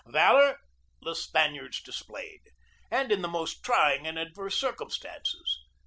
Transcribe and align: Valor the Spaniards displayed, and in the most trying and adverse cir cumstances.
Valor 0.07 0.57
the 1.03 1.13
Spaniards 1.13 1.79
displayed, 1.79 2.41
and 2.89 3.11
in 3.11 3.21
the 3.21 3.27
most 3.27 3.63
trying 3.63 4.07
and 4.07 4.17
adverse 4.17 4.57
cir 4.57 4.73
cumstances. 4.73 5.57